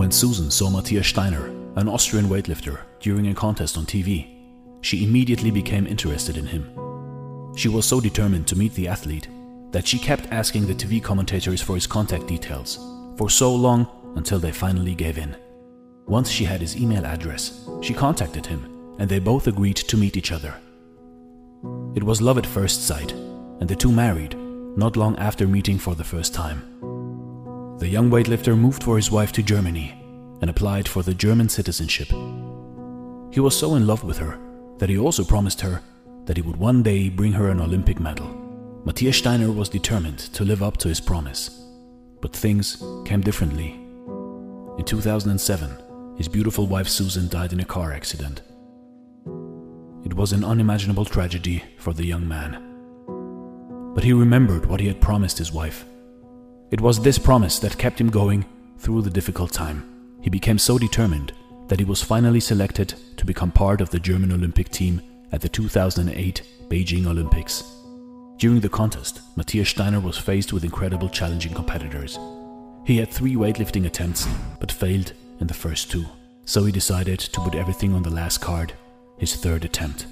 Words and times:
When 0.00 0.10
Susan 0.10 0.50
saw 0.50 0.70
Matthias 0.70 1.08
Steiner, 1.08 1.48
an 1.76 1.86
Austrian 1.86 2.24
weightlifter, 2.24 2.78
during 3.00 3.28
a 3.28 3.34
contest 3.34 3.76
on 3.76 3.84
TV, 3.84 4.28
she 4.80 5.04
immediately 5.04 5.50
became 5.50 5.86
interested 5.86 6.38
in 6.38 6.46
him. 6.46 6.64
She 7.54 7.68
was 7.68 7.84
so 7.84 8.00
determined 8.00 8.46
to 8.46 8.56
meet 8.56 8.72
the 8.72 8.88
athlete 8.88 9.28
that 9.72 9.86
she 9.86 9.98
kept 9.98 10.32
asking 10.32 10.66
the 10.66 10.74
TV 10.74 11.02
commentators 11.02 11.60
for 11.60 11.74
his 11.74 11.86
contact 11.86 12.26
details 12.26 12.78
for 13.18 13.28
so 13.28 13.54
long 13.54 13.86
until 14.16 14.38
they 14.38 14.52
finally 14.52 14.94
gave 14.94 15.18
in. 15.18 15.36
Once 16.06 16.30
she 16.30 16.44
had 16.44 16.62
his 16.62 16.78
email 16.78 17.04
address, 17.04 17.68
she 17.82 17.92
contacted 17.92 18.46
him 18.46 18.94
and 18.98 19.06
they 19.06 19.18
both 19.18 19.48
agreed 19.48 19.76
to 19.76 19.98
meet 19.98 20.16
each 20.16 20.32
other. 20.32 20.54
It 21.94 22.02
was 22.02 22.22
love 22.22 22.38
at 22.38 22.46
first 22.46 22.86
sight, 22.86 23.12
and 23.12 23.68
the 23.68 23.76
two 23.76 23.92
married 23.92 24.34
not 24.78 24.96
long 24.96 25.18
after 25.18 25.46
meeting 25.46 25.78
for 25.78 25.94
the 25.94 26.04
first 26.04 26.32
time. 26.32 26.79
The 27.80 27.88
young 27.88 28.10
weightlifter 28.10 28.58
moved 28.58 28.82
for 28.82 28.96
his 28.96 29.10
wife 29.10 29.32
to 29.32 29.42
Germany 29.42 29.94
and 30.42 30.50
applied 30.50 30.86
for 30.86 31.02
the 31.02 31.14
German 31.14 31.48
citizenship. 31.48 32.08
He 33.32 33.40
was 33.40 33.58
so 33.58 33.74
in 33.74 33.86
love 33.86 34.04
with 34.04 34.18
her 34.18 34.38
that 34.76 34.90
he 34.90 34.98
also 34.98 35.24
promised 35.24 35.62
her 35.62 35.80
that 36.26 36.36
he 36.36 36.42
would 36.42 36.56
one 36.56 36.82
day 36.82 37.08
bring 37.08 37.32
her 37.32 37.48
an 37.48 37.58
Olympic 37.58 37.98
medal. 37.98 38.26
Matthias 38.84 39.16
Steiner 39.16 39.50
was 39.50 39.70
determined 39.70 40.18
to 40.18 40.44
live 40.44 40.62
up 40.62 40.76
to 40.76 40.88
his 40.88 41.00
promise, 41.00 41.48
but 42.20 42.36
things 42.36 42.82
came 43.06 43.22
differently. 43.22 43.70
In 44.76 44.84
2007, 44.84 46.16
his 46.18 46.28
beautiful 46.28 46.66
wife 46.66 46.86
Susan 46.86 47.28
died 47.28 47.54
in 47.54 47.60
a 47.60 47.64
car 47.64 47.94
accident. 47.94 48.42
It 50.04 50.12
was 50.12 50.34
an 50.34 50.44
unimaginable 50.44 51.06
tragedy 51.06 51.64
for 51.78 51.94
the 51.94 52.04
young 52.04 52.28
man. 52.28 52.62
But 53.94 54.04
he 54.04 54.12
remembered 54.12 54.66
what 54.66 54.80
he 54.80 54.86
had 54.86 55.00
promised 55.00 55.38
his 55.38 55.50
wife. 55.50 55.86
It 56.70 56.80
was 56.80 57.00
this 57.00 57.18
promise 57.18 57.58
that 57.58 57.78
kept 57.78 58.00
him 58.00 58.10
going 58.10 58.44
through 58.78 59.02
the 59.02 59.10
difficult 59.10 59.52
time. 59.52 59.82
He 60.20 60.30
became 60.30 60.58
so 60.58 60.78
determined 60.78 61.32
that 61.66 61.80
he 61.80 61.84
was 61.84 62.02
finally 62.02 62.38
selected 62.38 62.94
to 63.16 63.26
become 63.26 63.50
part 63.50 63.80
of 63.80 63.90
the 63.90 63.98
German 63.98 64.30
Olympic 64.30 64.68
team 64.68 65.02
at 65.32 65.40
the 65.40 65.48
2008 65.48 66.42
Beijing 66.68 67.06
Olympics. 67.06 67.64
During 68.38 68.60
the 68.60 68.68
contest, 68.68 69.20
Matthias 69.36 69.70
Steiner 69.70 70.00
was 70.00 70.16
faced 70.16 70.52
with 70.52 70.64
incredible 70.64 71.08
challenging 71.08 71.54
competitors. 71.54 72.18
He 72.84 72.98
had 72.98 73.10
three 73.10 73.34
weightlifting 73.34 73.86
attempts, 73.86 74.28
but 74.60 74.70
failed 74.70 75.12
in 75.40 75.48
the 75.48 75.54
first 75.54 75.90
two. 75.90 76.04
So 76.44 76.64
he 76.64 76.72
decided 76.72 77.18
to 77.18 77.40
put 77.40 77.54
everything 77.54 77.94
on 77.94 78.02
the 78.02 78.10
last 78.10 78.38
card 78.38 78.72
his 79.18 79.34
third 79.34 79.64
attempt. 79.64 80.06